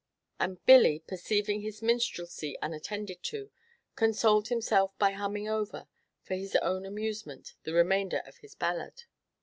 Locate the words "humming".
5.11-5.47